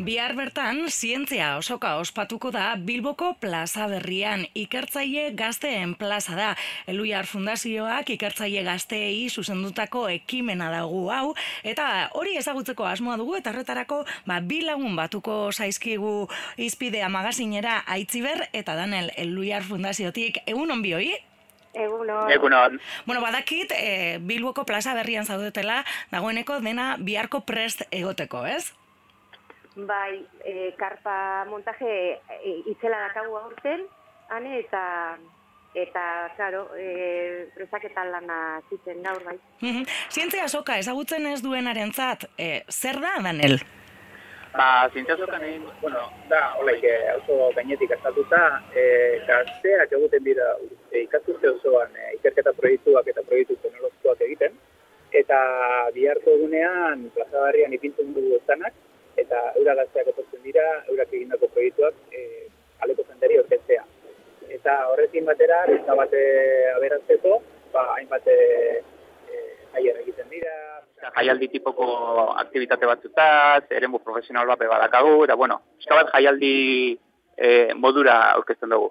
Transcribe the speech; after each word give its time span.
Bihar 0.00 0.32
bertan, 0.32 0.86
zientzia 0.88 1.58
osoka 1.58 1.90
ospatuko 2.00 2.48
da 2.54 2.70
Bilboko 2.80 3.34
plaza 3.36 3.84
berrian. 3.84 4.46
Ikertzaile 4.56 5.26
gazteen 5.36 5.92
plaza 6.00 6.38
da. 6.38 6.54
Eluiar 6.88 7.28
Fundazioak 7.28 8.08
ikertzaile 8.14 8.62
gazteei 8.64 9.28
zuzendutako 9.28 10.06
ekimena 10.08 10.70
dago 10.72 11.02
hau. 11.12 11.34
Eta 11.60 12.08
hori 12.16 12.32
ezagutzeko 12.40 12.88
asmoa 12.88 13.18
dugu 13.20 13.36
eta 13.36 13.52
horretarako 13.52 14.00
ba, 14.24 14.40
bilagun 14.40 14.96
batuko 14.96 15.52
zaizkigu 15.52 16.30
izpidea 16.56 17.12
magazinera 17.12 17.82
aitziber 17.84 18.46
eta 18.56 18.80
Danel 18.80 19.12
Eluiar 19.20 19.68
Fundaziotik. 19.68 20.40
Egun 20.46 20.78
onbioi? 20.78 21.12
Egunon. 21.76 22.32
Egunon. 22.32 22.80
Bueno, 23.04 23.20
badakit, 23.20 23.76
e, 23.76 24.18
Bilboko 24.24 24.64
plaza 24.64 24.96
berrian 24.96 25.28
zaudetela, 25.28 25.84
dagoeneko 26.10 26.62
dena 26.64 26.94
biharko 26.98 27.44
prest 27.44 27.84
egoteko, 27.92 28.46
ez? 28.48 28.72
Bai, 29.86 30.26
e, 30.44 30.72
karpa 30.76 31.44
montaje 31.48 32.20
e, 32.42 32.54
itzela 32.72 32.98
dakagu 33.08 33.36
aurten, 33.36 33.86
ane, 34.28 34.58
eta 34.58 34.82
eta, 35.74 36.32
claro, 36.36 36.64
e, 36.76 37.46
presaketan 37.54 38.10
lana 38.10 38.60
zitzen 38.68 39.02
gaur, 39.02 39.22
bai. 39.24 39.36
Zientzia 40.10 40.48
soka 40.48 40.78
ezagutzen 40.82 41.28
ez 41.30 41.40
duenaren 41.44 41.92
zat, 41.92 42.26
e, 42.36 42.64
zer 42.68 42.98
da, 43.00 43.12
Danel? 43.22 43.60
Ba, 44.50 44.88
zientzia 44.92 45.16
soka 45.16 45.38
nahi, 45.38 45.60
bueno, 45.80 46.02
da, 46.28 46.40
holaik, 46.58 46.82
oso 47.20 47.52
gainetik 47.54 47.94
azalduta, 47.94 48.42
e, 48.74 48.82
gazteak 49.28 49.94
eguten 50.00 50.26
dira 50.26 50.48
e, 50.90 51.04
ikasturte 51.04 51.54
osoan 51.54 51.94
e, 51.94 52.16
ikerketa 52.18 52.52
proiektuak 52.58 53.06
eta 53.14 53.22
proiektu 53.28 53.54
teknologikoak 53.62 54.26
egiten, 54.26 54.58
eta 55.22 55.38
biharko 55.94 56.34
egunean 56.38 57.06
plaza 57.14 57.46
barrian 57.46 57.78
ipintzen 57.78 58.10
dugu 58.14 58.42
zanak, 58.46 58.74
eura 59.70 59.84
gazteak 59.84 60.10
etortzen 60.10 60.42
dira, 60.42 60.66
eurak 60.90 61.12
egindako 61.14 61.48
proiektuak 61.54 61.94
e, 62.12 62.48
aleko 62.82 63.04
jenderi 63.06 63.38
orketzea. 63.38 63.84
Eta 64.50 64.76
horrekin 64.90 65.28
batera, 65.28 65.62
eta 65.70 65.94
bate 65.94 66.22
aberazteko, 66.74 67.36
ba, 67.74 67.84
hainbat 67.96 68.26
e, 68.26 68.38
jaier 69.74 70.00
egiten 70.02 70.26
dira, 70.30 70.54
jaialdi 71.14 71.48
tipoko 71.48 71.86
aktivitate 72.42 72.88
batzutaz, 72.88 73.62
eremu 73.72 74.02
profesional 74.04 74.50
bat 74.50 74.66
badakagu, 74.72 75.22
eta 75.24 75.36
bueno, 75.38 75.60
eskabat 75.80 76.10
jaialdi 76.16 76.98
e, 77.36 77.72
modura 77.74 78.18
aurkezten 78.34 78.74
dugu. 78.74 78.90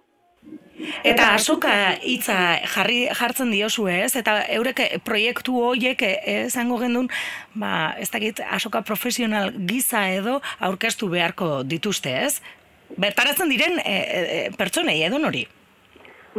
Eta 1.04 1.34
asoka 1.36 1.72
hitza 2.08 2.38
jarri 2.74 3.02
jartzen 3.12 3.52
diozu 3.52 3.88
ez, 3.92 4.14
eta 4.16 4.38
eurek 4.56 4.82
proiektu 5.06 5.60
horiek 5.60 6.02
esango 6.02 6.80
gendun, 6.80 7.10
ba, 7.54 7.96
ez 8.00 8.10
dakit 8.14 8.40
asoka 8.48 8.82
profesional 8.88 9.52
giza 9.70 10.06
edo 10.14 10.40
aurkeztu 10.60 11.10
beharko 11.12 11.64
dituzte 11.68 12.16
ez? 12.24 12.40
Bertaratzen 12.98 13.52
diren 13.52 13.78
e, 13.84 13.96
e, 13.96 14.40
pertsonei 14.58 15.02
edo 15.06 15.20
nori? 15.22 15.46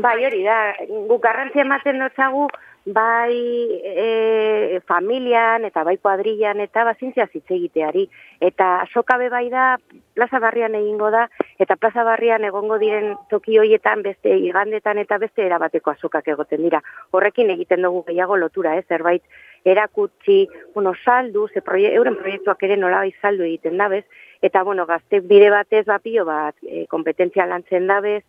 Bai 0.01 0.17
hori 0.25 0.43
da, 0.47 0.59
guk 0.89 1.23
garrantzia 1.23 1.65
ematen 1.67 2.01
dutzagu, 2.01 2.49
bai 2.85 3.37
e, 3.85 4.81
familian 4.87 5.65
eta 5.65 5.85
bai 5.85 5.97
kuadrillan 5.99 6.61
eta 6.61 6.85
bazintzia 6.85 7.27
zitze 7.33 7.55
egiteari. 7.55 8.07
Eta 8.41 8.87
sokabe 8.93 9.29
bai 9.29 9.49
da, 9.51 9.77
plaza 10.15 10.41
barrian 10.41 10.75
egingo 10.75 11.11
da, 11.11 11.27
eta 11.59 11.77
plaza 11.77 12.05
barrian 12.05 12.45
egongo 12.45 12.79
diren 12.79 13.15
toki 13.31 13.59
hoietan 13.59 14.03
beste 14.03 14.37
igandetan 14.37 14.99
eta 14.99 15.19
beste 15.19 15.45
erabateko 15.47 15.93
azokak 15.93 16.29
egoten 16.29 16.63
dira. 16.63 16.83
Horrekin 17.11 17.51
egiten 17.51 17.83
dugu 17.83 18.05
gehiago 18.09 18.37
lotura, 18.37 18.77
eh? 18.77 18.85
zerbait 18.89 19.23
erakutsi, 19.65 20.49
bueno, 20.75 20.95
saldu, 21.05 21.49
ze 21.53 21.61
proie, 21.61 21.93
euren 21.95 22.17
proiektuak 22.17 22.63
ere 22.65 22.77
nola 22.77 23.05
bai 23.05 23.13
saldu 23.21 23.45
egiten 23.45 23.77
dabez, 23.77 24.07
eta 24.41 24.63
bueno, 24.65 24.87
gazte 24.87 25.21
bide 25.21 25.51
batez 25.53 25.85
bapio 25.87 26.25
bat, 26.25 26.57
e, 26.65 26.87
kompetentzia 26.89 27.45
lantzen 27.47 27.87
dabez, 27.87 28.25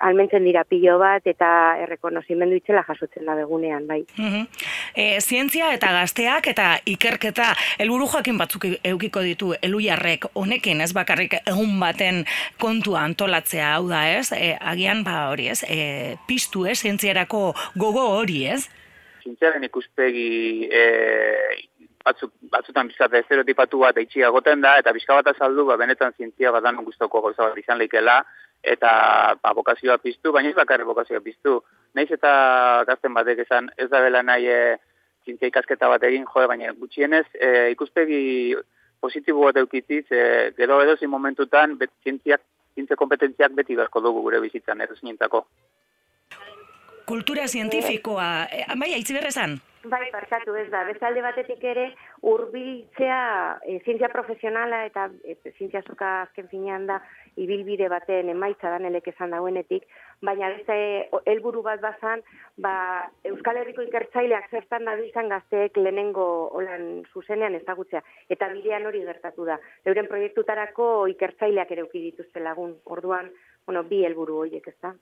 almentzen 0.00 0.44
dira 0.44 0.64
pilo 0.64 0.98
bat 1.00 1.26
eta 1.26 1.48
errekonozimendu 1.84 2.58
itzela 2.58 2.82
jasotzen 2.86 3.26
da 3.26 3.34
begunean, 3.38 3.86
bai. 3.88 4.02
e, 4.94 5.20
zientzia 5.20 5.72
eta 5.74 5.92
gazteak 5.94 6.50
eta 6.52 6.68
ikerketa 6.86 7.52
helburu 7.78 8.08
joakin 8.12 8.38
batzuk 8.38 8.66
eukiko 8.84 9.22
ditu 9.24 9.52
eluiarrek 9.62 10.28
honekin 10.34 10.80
ez 10.80 10.92
bakarrik 10.96 11.38
egun 11.42 11.78
baten 11.80 12.24
kontua 12.60 13.04
antolatzea 13.04 13.74
hau 13.76 13.86
da 13.88 14.06
ez, 14.10 14.32
e, 14.32 14.56
agian 14.60 15.04
ba 15.04 15.30
hori 15.30 15.48
ez, 15.54 15.62
e, 15.68 16.16
piztu 16.26 16.66
ez, 16.66 16.78
zientziarako 16.82 17.54
gogo 17.76 18.04
hori 18.18 18.44
ez? 18.52 18.66
Zientziaren 19.24 19.64
ikuspegi 19.64 20.68
e, 20.70 20.84
batzuk, 22.06 22.32
batzutan 22.52 22.90
bizkata 22.90 23.18
estereotipatu 23.18 23.80
bat 23.82 23.96
eitxia 23.98 24.30
goten 24.34 24.62
da, 24.64 24.76
eta 24.82 24.92
bizka 24.94 25.16
bat 25.18 25.32
azaldu, 25.32 25.66
ba, 25.70 25.78
benetan 25.80 26.14
zientzia 26.16 26.52
bat 26.54 26.64
danon 26.66 26.86
guztoko 26.86 27.22
gauza 27.24 27.48
bat 27.48 27.58
izan 27.58 27.80
leikela, 27.80 28.20
eta 28.62 28.90
ba, 29.42 29.52
bokazioa 29.54 29.98
piztu, 29.98 30.32
baina 30.32 30.50
ez 30.50 30.56
bakarri 30.56 30.84
bokazioa 30.84 31.20
piztu. 31.20 31.60
Naiz 31.94 32.10
eta 32.12 32.84
gazten 32.88 33.14
batek 33.14 33.44
esan 33.46 33.70
ez 33.76 33.88
da 33.90 34.00
bela 34.04 34.22
nahi 34.22 34.48
e, 34.50 34.76
zientzia 35.24 35.50
ikasketa 35.50 35.88
bat 35.88 36.02
egin, 36.08 36.26
joe, 36.26 36.46
baina 36.50 36.72
gutxienez 36.78 37.26
e, 37.34 37.70
ikuspegi 37.74 38.56
positibo 39.00 39.46
bat 39.46 39.60
eukitziz, 39.62 40.04
e, 40.10 40.52
gero 40.56 40.80
edo 40.82 40.96
zin 40.96 41.10
momentutan, 41.10 41.76
bet, 41.78 41.92
zientziak, 42.04 42.42
zientzia 42.74 42.98
kompetentziak 42.98 43.54
beti 43.56 43.76
beharko 43.76 44.02
dugu 44.04 44.22
gure 44.26 44.40
bizitzan, 44.40 44.80
edo 44.80 44.96
zinentako. 44.98 45.46
Kultura 47.06 47.46
zientifikoa, 47.46 48.28
e, 48.50 48.66
bai, 48.74 48.92
aitzi? 48.94 49.18
Bai, 49.86 50.08
parkatu 50.10 50.54
ez 50.58 50.66
da. 50.72 50.80
Bezalde 50.88 51.22
batetik 51.22 51.62
ere, 51.62 51.84
urbiltzea 52.26 53.18
e, 53.62 53.76
zientzia 53.84 54.08
profesionala 54.10 54.80
eta 54.88 55.04
e, 55.22 55.36
zientzia 55.52 55.82
zuka 55.86 56.08
azken 56.24 56.48
finean 56.50 56.88
da 56.88 56.96
ibilbide 57.38 57.86
baten 57.92 58.32
emaitza 58.32 58.72
da 58.72 58.80
nelek 58.82 59.06
esan 59.12 59.34
dauenetik, 59.36 59.86
baina 60.26 60.50
beste 60.56 60.76
helburu 61.30 61.62
bat 61.62 61.82
bazan, 61.84 62.24
ba, 62.66 62.74
Euskal 63.30 63.60
Herriko 63.62 63.86
ikertzaileak 63.86 64.50
zertan 64.50 64.90
da 64.90 64.96
bizan 64.98 65.30
gazteek 65.30 65.78
lehenengo 65.78 66.28
olan 66.58 67.04
zuzenean 67.12 67.54
ezagutzea. 67.60 68.02
Eta 68.28 68.50
bidean 68.56 68.90
hori 68.90 69.04
gertatu 69.06 69.46
da. 69.46 69.60
Euren 69.84 70.10
proiektutarako 70.10 70.88
ikertzaileak 71.14 71.76
ere 71.76 71.86
ukidituzte 71.86 72.42
lagun. 72.42 72.74
Orduan, 72.96 73.30
bueno, 73.66 73.86
bi 73.86 74.02
helburu 74.08 74.42
horiek 74.46 74.66
ez 74.72 74.80
da. 74.82 74.96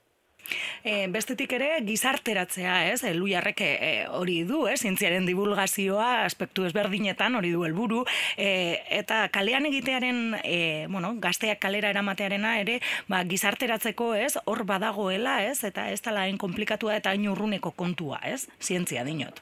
E, 0.83 1.07
bestetik 1.11 1.55
ere 1.57 1.69
gizarteratzea, 1.85 2.75
ez? 2.91 3.03
Eluiarrek 3.07 3.61
e, 3.65 3.91
hori 4.13 4.41
du, 4.47 4.65
ez? 4.69 4.79
Zientziaren 4.81 5.25
divulgazioa 5.25 6.25
aspektu 6.25 6.65
ezberdinetan 6.67 7.35
hori 7.39 7.51
du 7.55 7.65
helburu 7.65 8.03
e, 8.37 8.81
eta 8.99 9.25
kalean 9.33 9.65
egitearen, 9.71 10.37
e, 10.43 10.59
bueno, 10.91 11.15
gazteak 11.23 11.61
kalera 11.65 11.89
eramatearena 11.93 12.59
ere, 12.61 12.79
ba, 13.09 13.23
gizarteratzeko, 13.25 14.13
ez? 14.15 14.35
Hor 14.45 14.65
badagoela, 14.69 15.41
ez? 15.49 15.63
Eta 15.67 15.89
ez 15.91 16.01
tala 16.05 16.27
hain 16.27 16.37
komplikatua 16.41 16.95
eta 16.99 17.13
hain 17.15 17.27
urruneko 17.31 17.73
kontua, 17.75 18.21
ez? 18.25 18.45
Zientzia 18.61 19.05
dinot. 19.07 19.41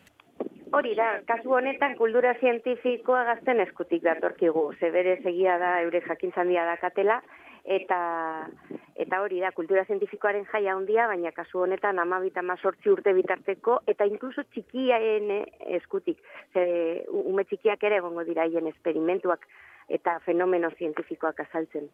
Hori 0.73 0.95
da, 0.97 1.19
kasu 1.29 1.51
honetan 1.53 1.93
kultura 1.99 2.31
zientifikoa 2.39 3.23
gazten 3.27 3.59
eskutik 3.61 4.01
datorkigu, 4.01 4.71
zebere 4.79 5.19
segia 5.21 5.59
da 5.61 5.75
eure 5.83 6.01
jakintzandia 6.07 6.63
da 6.65 6.79
katela, 6.81 7.19
eta 7.63 8.49
eta 8.95 9.21
hori 9.21 9.39
da 9.39 9.51
kultura 9.51 9.85
zientifikoaren 9.85 10.45
jaia 10.51 10.75
handia 10.75 11.07
baina 11.07 11.31
kasu 11.31 11.63
honetan 11.63 11.95
12 11.95 12.41
18 12.41 12.91
urte 12.91 13.13
bitarteko 13.13 13.79
eta 13.87 14.05
inkluso 14.05 14.43
txikiaen 14.43 15.31
eskutik. 15.79 16.19
Ze 16.53 17.05
ume 17.07 17.45
txikiak 17.45 17.83
ere 17.83 18.01
egongo 18.03 18.23
dira 18.23 18.43
haien 18.43 18.67
esperimentuak 18.67 19.47
eta 19.89 20.19
fenomeno 20.25 20.69
zientifikoak 20.77 21.39
azaltzen. 21.39 21.89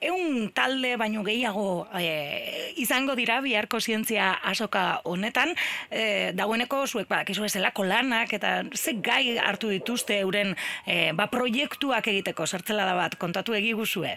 Eun 0.00 0.50
talde 0.56 0.94
baino 0.96 1.22
gehiago 1.24 1.86
e, 1.98 2.72
izango 2.80 3.14
dira 3.18 3.40
biharko 3.44 3.80
zientzia 3.80 4.30
asoka 4.52 5.02
honetan, 5.04 5.52
e, 5.90 6.32
dagoeneko 6.36 6.86
zuek 6.86 7.08
ba, 7.08 7.22
kizu 7.28 7.44
ezelako 7.44 7.84
lanak 7.84 8.32
eta 8.32 8.62
ze 8.74 8.96
gai 9.08 9.36
hartu 9.36 9.68
dituzte 9.68 10.20
euren 10.20 10.54
e, 10.86 11.12
ba, 11.12 11.28
proiektuak 11.32 12.08
egiteko, 12.08 12.46
zertzela 12.46 12.88
da 12.88 12.96
bat, 12.96 13.18
kontatu 13.20 13.56
egiguzue? 13.56 14.16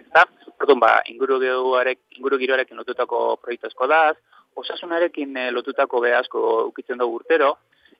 Eta, 0.00 0.24
orduan, 0.60 0.80
ba, 0.80 0.92
inguru, 1.12 1.38
giroarekin 1.40 2.78
lotutako 2.78 3.36
proiektu 3.42 3.68
asko 3.68 3.88
daz, 3.90 4.16
osasunarekin 4.60 5.36
e, 5.36 5.50
lotutako 5.54 6.00
behazko 6.04 6.42
ukitzen 6.70 6.98
dugu 7.00 7.20
urtero, 7.20 7.52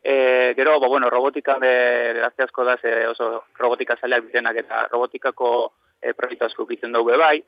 e, 0.03 0.55
gero, 0.57 0.79
ba, 0.81 0.89
bueno, 0.89 1.11
robotika 1.13 1.59
be, 1.63 1.73
gazte 2.21 2.47
asko 2.47 2.65
daz, 2.65 2.81
e, 2.85 3.07
oso 3.09 3.31
robotika 3.59 3.97
zaleak 4.01 4.27
bitenak 4.29 4.63
eta 4.65 4.87
robotikako 4.91 5.51
e, 6.01 6.13
proiektu 6.13 6.49
asko 6.49 6.67
ukitzen 6.67 6.97
dugu 6.97 7.19
bai, 7.21 7.39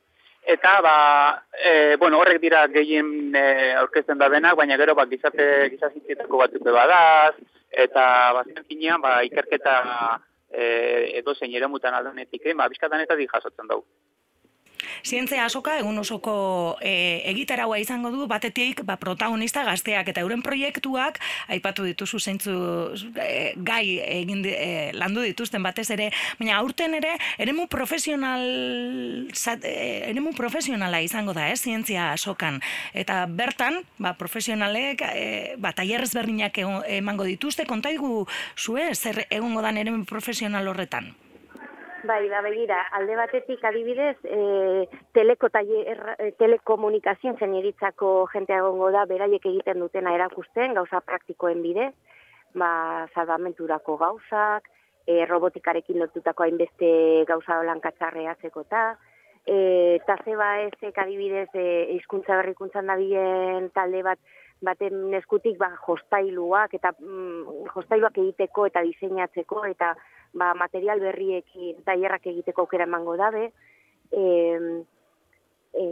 eta, 0.54 0.74
ba, 0.84 0.96
e, 1.56 1.96
bueno, 1.96 2.20
horrek 2.20 2.40
dira 2.42 2.66
gehien 2.68 3.34
e, 3.36 3.72
aurkezten 3.80 4.20
da 4.20 4.28
denak, 4.32 4.56
baina 4.60 4.76
gero, 4.76 4.94
ba, 4.98 5.08
gizate, 5.10 5.48
gizazintzietako 5.74 6.44
batzuk 6.44 6.68
badaz, 6.68 7.34
eta, 7.70 8.04
ba, 8.36 8.44
finean, 8.68 9.00
ba, 9.00 9.20
ikerketa 9.24 9.76
e, 10.52 11.18
edo 11.18 11.34
zein 11.34 11.54
ere 11.56 11.68
mutan 11.68 11.94
aldanetik, 11.94 12.52
ba, 12.56 12.68
bizkatan 12.68 13.00
eta 13.06 13.16
jasotzen 13.16 13.68
dugu. 13.68 13.86
Zientzia 15.04 15.44
asoka 15.44 15.78
egun 15.78 15.98
osoko 15.98 16.76
e, 16.80 17.22
egitaraua 17.32 17.78
izango 17.82 18.10
du 18.10 18.26
batetik 18.26 18.84
ba, 18.84 18.96
protagonista 18.96 19.64
gazteak 19.64 20.08
eta 20.12 20.22
euren 20.24 20.42
proiektuak 20.42 21.20
aipatu 21.48 21.84
dituzu 21.88 22.20
zeintzu 22.20 22.56
e, 23.16 23.52
gai 23.56 23.98
egin 24.00 24.44
e, 24.46 24.90
landu 24.96 25.22
dituzten 25.26 25.62
batez 25.62 25.88
ere, 25.94 26.10
baina 26.38 26.58
aurten 26.58 26.94
ere 26.98 27.16
eremu 27.38 27.66
profesional 27.72 28.42
zat, 29.34 29.64
e, 29.64 30.10
eremu 30.10 30.32
profesionala 30.36 31.00
izango 31.02 31.34
da, 31.36 31.48
eh, 31.50 31.56
zientzia 31.56 32.12
asokan. 32.12 32.60
Eta 32.94 33.26
bertan, 33.26 33.82
ba, 33.98 34.14
profesionalek 34.18 35.02
e, 35.08 35.26
ba, 35.58 35.72
tailerrez 35.76 36.12
berdinak 36.14 36.58
emango 36.58 37.24
dituzte, 37.28 37.66
kontaigu 37.66 38.26
zue 38.56 38.94
zer 38.94 39.26
egongo 39.30 39.62
dan 39.62 39.76
eremu 39.76 40.04
profesional 40.04 40.68
horretan. 40.68 41.14
Bai, 42.04 42.28
da 42.28 42.40
begira, 42.42 42.80
alde 42.98 43.14
batetik 43.14 43.62
adibidez, 43.64 44.16
e, 44.26 44.88
teleko 45.14 45.48
taller, 45.54 46.00
e, 46.18 46.32
telekomunikazioen 46.40 47.36
zeniritzako 47.38 48.26
jentea 48.32 48.58
gongo 48.64 48.88
da, 48.90 49.04
beraiek 49.06 49.44
egiten 49.46 49.78
dutena 49.78 50.14
erakusten, 50.16 50.74
gauza 50.74 50.98
praktikoen 51.06 51.62
bidez, 51.62 51.92
ba, 52.58 53.06
salvamenturako 53.14 53.96
gauzak, 54.00 54.66
e, 55.06 55.22
robotikarekin 55.30 56.00
lotutako 56.02 56.42
hainbeste 56.42 56.90
gauza 57.28 57.60
holan 57.60 57.82
katxarreatzeko 57.84 58.66
eta, 58.66 58.82
e, 59.46 59.56
eta 60.00 60.16
zeba 60.24 60.56
ezek 60.66 60.98
adibidez, 60.98 61.50
e, 61.54 61.66
izkuntza 62.00 62.40
berrikuntzan 62.40 62.90
da 62.90 62.98
talde 63.78 64.02
bat, 64.02 64.18
baten 64.62 65.10
neskutik 65.10 65.54
ba, 65.58 65.70
jostailuak, 65.86 66.74
eta 66.74 66.92
mm, 66.98 67.70
jostailuak 67.74 68.18
egiteko 68.18 68.66
eta 68.66 68.82
diseinatzeko, 68.82 69.64
eta 69.70 69.94
ba, 70.32 70.54
material 70.54 71.00
berriekin 71.00 71.82
tailerrak 71.84 72.26
egiteko 72.26 72.64
aukera 72.64 72.88
emango 72.88 73.16
dabe. 73.16 73.50
E, 74.12 74.24
e, 75.74 75.84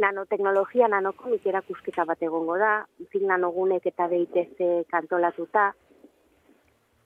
nanoteknologia 0.00 0.88
nanokomik 0.90 1.46
erakusketa 1.46 2.04
bat 2.04 2.22
egongo 2.22 2.58
da, 2.58 2.84
zin 3.12 3.28
nanogunek 3.30 3.86
eta 3.86 4.08
BITZ 4.10 4.86
kantolatuta, 4.90 5.72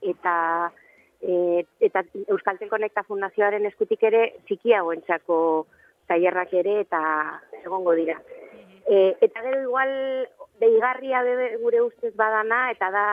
eta 0.01 0.35
e, 1.21 1.65
eta 1.79 2.03
Euskal 2.27 2.59
Telkonekta 2.59 3.03
Fundazioaren 3.07 3.65
eskutik 3.69 4.03
ere 4.09 4.23
txikiagoentzako 4.47 5.39
tailerrak 6.09 6.53
ere 6.57 6.79
eta 6.85 7.01
egongo 7.63 7.93
dira. 7.99 8.17
E, 8.89 9.15
eta 9.21 9.43
gero 9.45 9.61
igual 9.67 9.91
deigarria 10.59 11.21
gure 11.61 11.81
ustez 11.81 12.13
badana, 12.15 12.69
eta 12.71 12.89
da, 12.91 13.05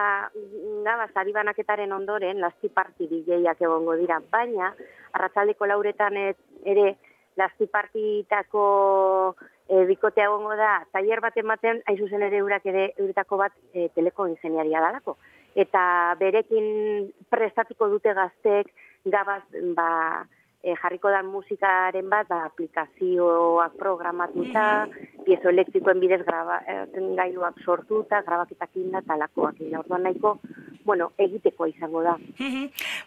da 0.84 0.96
bazari 1.02 1.32
banaketaren 1.32 1.92
ondoren, 1.92 2.40
lasti 2.42 2.68
parti 2.68 3.08
DJak 3.10 3.62
egongo 3.62 3.96
dira, 3.98 4.20
baina, 4.32 4.72
arratzaldeko 5.14 5.68
lauretan 5.70 6.18
ere, 6.18 6.88
lasti 7.36 7.68
partitako 7.68 8.64
e, 9.68 9.84
bikotea 9.88 10.26
egongo 10.30 10.56
da, 10.58 10.80
tailer 10.92 11.20
bat 11.20 11.36
ematen, 11.36 11.82
hain 11.86 11.98
zuzen 11.98 12.24
ere 12.26 12.40
eurak 12.42 12.66
ere, 12.66 12.88
euretako 12.96 13.38
bat 13.42 13.54
e, 13.72 13.88
teleko 13.94 14.26
ingeniaria 14.30 14.82
dalako. 14.82 15.16
Eta 15.56 15.82
berekin 16.20 17.12
prestatiko 17.32 17.88
dute 17.92 18.12
gaztek, 18.16 18.72
gabaz, 19.06 19.42
ba, 19.76 20.24
e, 20.66 20.74
jarriko 20.82 21.10
da 21.14 21.22
musikaren 21.22 22.10
bat, 22.10 22.26
ba, 22.28 22.42
aplikazioak 22.50 23.76
programatuta, 23.78 24.86
piezo 25.26 25.50
elektrikoen 25.52 26.02
bidez 26.02 26.22
graba, 26.26 26.58
gailuak 26.94 27.60
sortuta, 27.64 28.22
grabaketak 28.26 28.74
inda, 28.82 29.02
talakoak 29.06 29.60
inda. 29.62 29.84
Orduan 29.84 30.02
nahiko, 30.06 30.36
bueno, 30.86 31.10
egiteko 31.18 31.66
izango 31.70 32.02
da. 32.02 32.16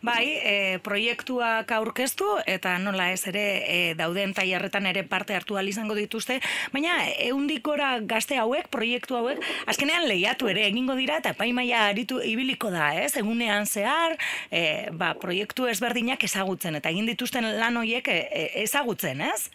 bai, 0.02 0.26
e, 0.44 0.56
proiektuak 0.84 1.72
aurkeztu, 1.72 2.28
eta 2.48 2.78
nola 2.80 3.10
ez 3.12 3.22
ere 3.32 3.46
e, 3.64 3.78
dauden 4.00 4.34
taiarretan 4.36 4.88
ere 4.92 5.04
parte 5.04 5.36
hartu 5.36 5.58
izango 5.60 5.96
dituzte, 5.96 6.40
baina 6.72 6.96
eundikora 7.28 8.00
gazte 8.02 8.38
hauek, 8.38 8.70
proiektu 8.72 9.16
hauek, 9.16 9.44
azkenean 9.68 10.08
lehiatu 10.08 10.48
ere 10.48 10.66
egingo 10.68 10.96
dira, 10.96 11.18
eta 11.18 11.34
paimaia 11.34 11.88
aritu 11.88 12.22
ibiliko 12.24 12.72
da, 12.72 12.94
ez? 12.96 13.16
Egunean 13.18 13.66
zehar, 13.66 14.18
e, 14.52 14.90
ba, 14.92 15.14
proiektu 15.20 15.68
ezberdinak 15.68 16.24
ezagutzen, 16.24 16.76
eta 16.80 16.90
egin 16.90 17.08
dituzten 17.10 17.49
lan 17.60 17.78
horiek 17.78 18.08
e, 18.08 18.20
e, 18.32 18.44
ezagutzen, 18.64 19.22
ez? 19.22 19.50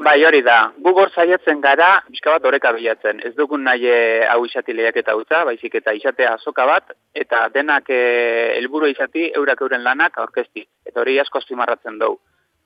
Bai, 0.00 0.16
hori 0.24 0.40
da. 0.42 0.72
Gu 0.80 0.94
gor 0.96 1.10
saiatzen 1.12 1.60
gara, 1.60 2.02
bizka 2.08 2.32
bat 2.32 2.46
oreka 2.48 2.72
bilatzen. 2.72 3.20
Ez 3.28 3.34
dugun 3.36 3.64
nahi 3.68 3.86
e, 3.86 4.24
hau 4.24 4.44
isati 4.46 4.72
eta 4.72 5.16
utza, 5.16 5.44
baizik 5.44 5.74
eta 5.74 5.92
isatea 5.92 6.34
azoka 6.34 6.64
bat, 6.66 6.92
eta 7.14 7.48
denak 7.48 7.90
helburu 7.90 8.86
izati 8.86 9.30
eurak 9.36 9.60
euren 9.60 9.84
lanak 9.84 10.16
aurkezti. 10.18 10.66
Eta 10.86 11.00
hori 11.00 11.18
asko 11.18 11.38
azpimarratzen 11.38 11.98
dugu. 11.98 12.18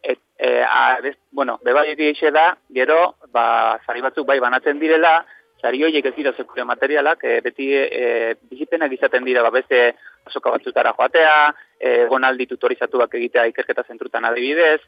Et, 0.03 0.21
e, 0.39 0.63
a, 0.63 0.99
bueno, 1.33 1.59
bebai 1.65 1.91
egixe 1.91 2.31
da, 2.31 2.57
gero, 2.71 3.17
ba, 3.33 3.79
zari 3.87 4.01
batzuk 4.05 4.27
bai 4.27 4.39
banatzen 4.39 4.79
direla, 4.79 5.25
zari 5.61 5.83
horiek 5.83 6.07
ez 6.07 6.15
dira 6.15 6.33
zekure 6.37 6.65
materialak, 6.65 7.25
e, 7.25 7.41
beti 7.43 7.73
e, 7.75 8.35
bizipenak 8.51 8.93
izaten 8.93 9.25
dira, 9.27 9.43
ba, 9.43 9.51
beste 9.51 9.97
azoka 10.29 10.53
batzutara 10.55 10.93
joatea, 10.99 11.37
e, 11.81 12.07
gonaldi 12.11 12.47
tutorizatuak 12.47 13.15
egitea 13.15 13.47
ikerketa 13.53 13.85
zentrutan 13.89 14.25
adibidez, 14.25 14.81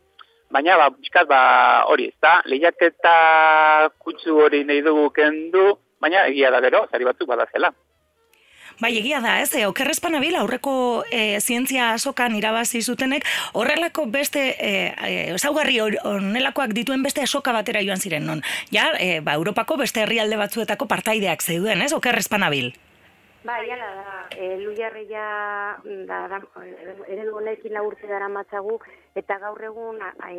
baina 0.51 0.79
ba, 0.81 0.89
bizkat 0.95 1.29
ba, 1.29 1.43
hori 1.91 2.09
ez 2.13 2.17
da, 2.23 2.39
lehiaketa 2.49 3.91
kutsu 3.99 4.39
hori 4.47 4.65
nahi 4.65 4.83
dugu 4.87 5.11
kendu, 5.17 5.75
baina 6.01 6.27
egia 6.31 6.51
da 6.55 6.63
gero, 6.65 6.87
zari 6.93 7.09
batzuk 7.09 7.29
badazela. 7.29 7.73
Bai, 8.79 8.93
egia 8.95 9.19
da, 9.19 9.41
ez, 9.43 9.51
okerrezpan 9.67 10.15
abil, 10.15 10.37
aurreko 10.39 11.03
e, 11.11 11.41
zientzia 11.43 11.89
asokan 11.97 12.37
irabazi 12.39 12.79
zutenek, 12.79 13.27
horrelako 13.59 14.05
beste, 14.07 14.45
e, 14.55 14.71
e, 14.95 15.39
zaugarri 15.39 15.81
honelakoak 15.83 16.77
dituen 16.77 17.03
beste 17.03 17.25
asoka 17.27 17.53
batera 17.57 17.83
joan 17.83 17.99
ziren, 17.99 18.29
non? 18.31 18.45
Ja, 18.71 18.93
e, 19.03 19.19
ba, 19.19 19.35
Europako 19.35 19.81
beste 19.83 20.05
herrialde 20.05 20.39
batzuetako 20.39 20.87
partaideak 20.87 21.43
zeuden, 21.43 21.83
ez, 21.83 21.91
okerrezpan 21.97 22.47
abil. 22.47 22.71
Bai, 23.49 23.71
ala 23.73 23.87
da, 23.97 24.15
e, 24.37 24.59
lujarreia 24.61 25.23
da, 26.05 26.17
da, 26.29 26.39
ere 27.09 27.23
honekin 27.33 27.73
laurte 27.73 28.05
dara 28.11 28.27
matzagu, 28.29 28.75
eta 29.17 29.39
gaur 29.41 29.63
egun 29.65 30.03
e, 30.05 30.35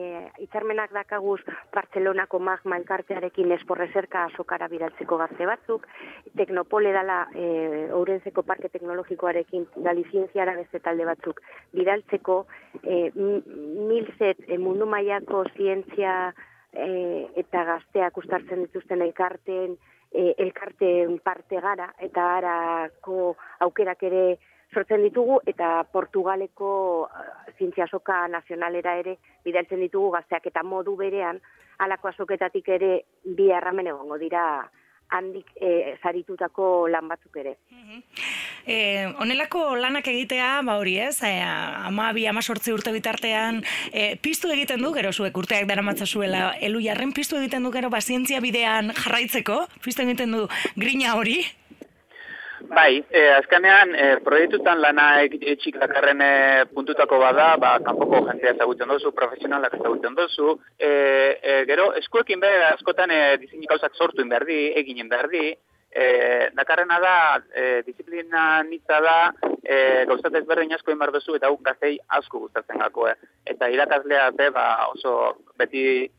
itzarmenak 0.46 0.94
dakaguz 0.94 1.40
Bartzelonako 1.74 2.38
magma 2.52 2.78
elkartearekin 2.78 3.56
esporrezerka 3.58 4.28
azokara 4.28 4.68
biratzeko 4.70 5.18
gazte 5.24 5.50
batzuk, 5.50 5.90
teknopole 6.38 6.94
dala 6.94 7.18
e, 7.34 7.50
Ourenzeko 7.98 8.46
Parke 8.46 8.70
Teknologikoarekin 8.70 9.66
gali 9.90 10.06
zientziara 10.12 10.54
beste 10.62 10.86
talde 10.86 11.10
batzuk 11.10 11.42
bidaltzeko, 11.74 12.44
e, 12.84 13.08
milzet 13.18 14.46
e, 14.46 14.62
mundu 14.62 14.86
maiako 14.86 15.48
zientzia 15.56 16.20
e, 16.74 16.92
eta 17.42 17.66
gazteak 17.74 18.22
ustartzen 18.22 18.68
dituzten 18.68 19.02
elkarteen, 19.10 19.80
e, 20.12 20.36
elkarteen 20.38 21.20
parte 21.20 21.60
gara 21.62 21.94
eta 22.00 22.26
harako 22.38 23.36
aukerak 23.66 24.04
ere 24.04 24.24
sortzen 24.74 25.02
ditugu 25.02 25.40
eta 25.50 25.84
Portugaleko 25.92 26.72
uh, 27.04 27.54
zientzia 27.58 27.88
soka 27.88 28.28
nazionalera 28.28 28.96
ere 29.00 29.18
bidaltzen 29.46 29.82
ditugu 29.82 30.12
gazteak 30.18 30.46
eta 30.52 30.64
modu 30.64 30.96
berean 30.96 31.40
alako 31.80 32.12
azoketatik 32.12 32.70
ere 32.76 32.92
bi 33.24 33.50
erramen 33.52 33.88
egongo 33.88 34.18
dira 34.22 34.44
handik 35.10 35.48
e, 35.56 35.96
zaritutako 36.04 36.88
lan 36.92 37.08
batzuk 37.10 37.40
ere. 37.42 37.56
E, 38.70 39.08
onelako 39.22 39.76
lanak 39.80 40.08
egitea, 40.12 40.50
ba 40.68 40.78
hori 40.78 40.98
ez, 41.02 41.18
e, 41.26 41.32
ama 41.42 42.12
bi 42.14 42.28
ama 42.30 42.42
sortzi 42.42 42.74
urte 42.76 42.94
bitartean, 42.94 43.64
e, 43.92 44.16
piztu 44.22 44.52
egiten 44.54 44.84
du, 44.86 44.94
gero 44.94 45.12
zuek 45.14 45.38
urteak 45.38 45.68
dara 45.70 45.84
zuela, 46.06 46.54
elu 46.62 46.82
jarren, 46.82 47.14
piztu 47.14 47.38
egiten 47.38 47.64
du, 47.64 47.72
gero, 47.72 47.90
ba, 47.90 48.02
zientzia 48.02 48.40
bidean 48.40 48.94
jarraitzeko, 48.94 49.66
piztu 49.84 50.04
egiten 50.04 50.32
du, 50.32 50.48
grina 50.76 51.16
hori, 51.16 51.44
Bai, 52.68 53.06
e, 53.10 53.22
azkanean, 53.32 53.94
e, 53.96 54.08
proiektutan 54.24 54.82
lana 54.84 55.06
etxik 55.24 55.78
dakarren 55.80 56.22
e, 56.22 56.66
puntutako 56.74 57.20
bada, 57.22 57.54
ba, 57.62 57.78
kanpoko 57.86 58.26
jentea 58.28 58.52
ezagutzen 58.56 58.92
dozu, 58.92 59.14
profesionalak 59.16 59.78
ezagutzen 59.80 60.18
dozu, 60.18 60.58
e, 60.78 60.90
e, 60.90 61.56
gero, 61.70 61.94
eskuekin 62.02 62.44
behar, 62.44 62.74
askotan 62.74 63.12
e, 63.16 63.22
dizinik 63.40 63.72
sortu 63.94 64.22
inberdi, 64.22 64.60
egin 64.76 65.00
inberdi, 65.00 65.56
e, 65.90 66.50
dakarrena 66.54 67.00
da, 67.00 67.42
e, 67.56 67.82
disiplina 67.88 68.62
nitza 68.64 69.00
da, 69.00 69.18
e, 69.64 70.06
gauzat 70.06 70.36
ezberdin 70.42 70.74
asko 70.76 70.92
inbar 70.92 71.12
duzu, 71.16 71.36
eta 71.40 71.50
guk 71.50 71.64
gaztei 71.64 71.98
asko 72.08 72.40
gustatzen 72.46 72.84
gako, 72.84 73.08
e. 73.08 73.16
eta 73.46 73.70
irakaslea 73.70 74.32
be, 74.32 74.50
ba, 74.52 74.88
oso 74.92 75.38
beti 75.58 76.10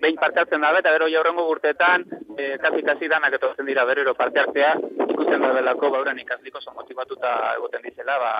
behin 0.00 0.16
parte 0.16 0.40
hartzen 0.40 0.60
da, 0.60 0.72
eta 0.78 0.92
gero 0.96 1.08
jaurrengo 1.08 1.46
gurteetan, 1.48 2.06
e, 2.36 2.56
kasi 2.62 2.82
kasi 2.82 3.08
danak 3.08 3.36
etortzen 3.38 3.66
dira 3.66 3.84
berero 3.84 4.14
parte 4.14 4.40
hartzea, 4.40 4.74
ikusten 5.08 5.40
da 5.40 5.52
belako 5.52 5.90
bauran 5.90 6.18
ikasliko 6.18 6.58
oso 6.58 6.74
motivatuta 6.74 7.54
egoten 7.58 7.86
dizela, 7.86 8.18
ba, 8.18 8.34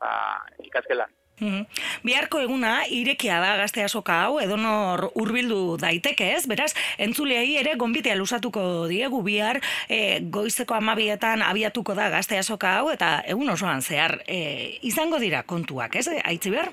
ba 0.00 0.10
ikaskelan. 0.64 1.12
Mm 1.40 1.66
Biharko 2.06 2.38
eguna 2.40 2.84
irekia 2.88 3.40
da 3.42 3.56
gazte 3.58 3.82
asoka 3.82 4.14
hau 4.24 4.36
edonor 4.40 5.08
hurbildu 5.18 5.76
daiteke, 5.80 6.28
ez? 6.36 6.46
Beraz, 6.48 6.70
entzuleei 7.02 7.56
ere 7.60 7.74
gonbitea 7.76 8.14
lusatuko 8.16 8.62
diegu 8.86 9.22
bihar 9.26 9.58
e, 9.90 10.20
goizeko 10.22 10.76
amabietan 10.78 11.42
abiatuko 11.42 11.96
da 11.98 12.08
gazte 12.14 12.38
asoka 12.38 12.76
hau 12.78 12.92
eta 12.92 13.10
egun 13.26 13.50
osoan 13.50 13.82
zehar 13.82 14.20
e, 14.26 14.78
izango 14.86 15.18
dira 15.18 15.42
kontuak, 15.42 15.98
ez? 15.98 16.06
Aitzi 16.22 16.54
behar? 16.54 16.70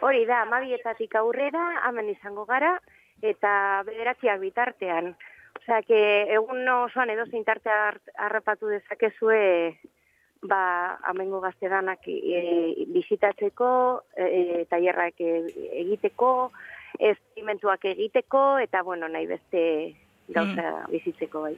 Hori 0.00 0.24
da, 0.24 0.44
amabietatik 0.46 1.18
aurrera, 1.20 1.66
hemen 1.88 2.14
izango 2.14 2.46
gara, 2.48 2.78
eta 3.22 3.82
bederatziak 3.86 4.40
bitartean. 4.40 5.14
Osea, 5.60 5.82
que 5.82 6.00
egun 6.32 6.68
osoan 6.68 7.10
edo 7.10 7.26
zein 7.26 7.44
tarte 7.44 7.70
harrapatu 7.70 8.70
dezakezue 8.70 9.40
ba, 10.42 10.96
amengo 11.04 11.40
gaztedanak 11.40 12.06
e, 12.08 12.86
bizitatzeko, 12.88 13.70
e, 14.16 14.24
e, 14.24 14.64
tailerrak 14.70 15.20
e, 15.20 15.32
egiteko, 15.82 16.52
esperimentuak 16.98 17.84
egiteko, 17.92 18.44
eta, 18.58 18.82
bueno, 18.82 19.08
nahi 19.08 19.26
beste 19.26 19.62
gauza 20.34 20.62
mm. 20.62 20.90
bizitzeko 20.92 21.42
bai. 21.42 21.54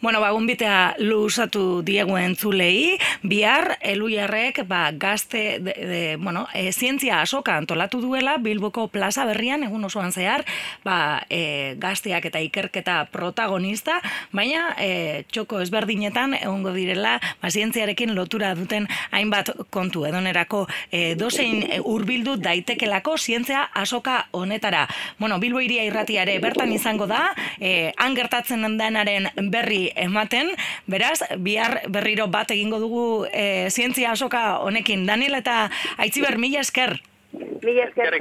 Bueno, 0.00 0.20
ba, 0.20 0.30
gunbitea 0.34 0.96
luzatu 1.00 1.82
diegu 1.86 2.16
entzulei, 2.20 2.98
bihar, 3.22 3.76
eluiarrek, 3.80 4.62
ba, 4.68 4.90
gazte, 4.92 5.58
de, 5.60 5.74
de, 5.74 6.02
bueno, 6.16 6.46
e, 6.54 6.72
zientzia 6.72 7.20
asoka 7.20 7.56
antolatu 7.56 8.00
duela, 8.00 8.36
Bilboko 8.38 8.88
plaza 8.88 9.24
berrian, 9.28 9.64
egun 9.64 9.84
osoan 9.84 10.12
zehar, 10.12 10.44
ba, 10.84 11.24
e, 11.28 11.74
gazteak 11.80 12.28
eta 12.30 12.42
ikerketa 12.44 12.96
protagonista, 13.12 14.00
baina 14.32 14.74
e, 14.78 15.24
txoko 15.32 15.60
ezberdinetan, 15.64 16.36
egongo 16.40 16.74
direla, 16.76 17.18
ba, 17.42 17.50
zientziarekin 17.50 18.14
lotura 18.14 18.54
duten 18.58 18.88
hainbat 19.12 19.52
kontu, 19.74 20.04
edonerako 20.08 20.64
e, 20.90 21.14
dozein 21.18 21.62
e, 21.68 21.80
urbildu 21.80 22.36
daitekelako 22.42 23.16
zientzia 23.18 23.64
asoka 23.74 24.28
honetara. 24.32 24.86
Bueno, 25.18 25.38
Bilbo 25.40 25.60
iria 25.60 25.84
irratiare 25.86 26.38
bertan 26.42 26.72
izango 26.72 27.06
da, 27.10 27.28
e, 27.60 27.92
gertatzen 28.16 28.78
denaren 28.78 29.28
berri 29.50 29.90
ematen, 29.96 30.52
beraz, 30.86 31.20
bihar 31.38 31.80
berriro 31.88 32.28
bat 32.28 32.50
egingo 32.54 32.80
dugu 32.82 33.04
e, 33.32 33.70
zientzia 33.70 34.12
asoka 34.12 34.60
honekin. 34.64 35.06
Daniel 35.06 35.34
eta 35.40 35.70
Aitziber, 35.98 36.38
mila 36.38 36.60
esker. 36.64 36.98
Mila 37.34 37.88
esker 37.88 38.18